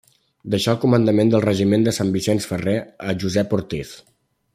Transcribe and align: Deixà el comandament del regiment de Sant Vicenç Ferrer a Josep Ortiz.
Deixà 0.53 0.71
el 0.77 0.79
comandament 0.85 1.29
del 1.33 1.43
regiment 1.45 1.85
de 1.87 1.93
Sant 1.97 2.13
Vicenç 2.15 2.47
Ferrer 2.53 2.75
a 3.11 3.15
Josep 3.25 3.55
Ortiz. 3.59 3.93